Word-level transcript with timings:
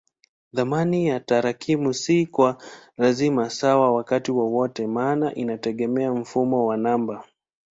Thamani 0.55 1.07
ya 1.07 1.19
tarakimu 1.19 1.93
si 1.93 2.25
kwa 2.27 2.63
lazima 2.97 3.49
sawa 3.49 3.91
wakati 3.93 4.31
wowote 4.31 4.87
maana 4.87 5.35
inategemea 5.35 6.13
mfumo 6.13 6.65
wa 6.67 6.77
namba. 6.77 7.23